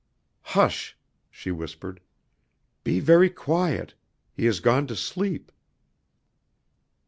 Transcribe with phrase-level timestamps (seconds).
[0.57, 0.97] "Hush!"
[1.29, 1.99] she whispered.
[2.83, 3.93] "Be very quiet...
[4.33, 5.51] He has gone to sleep."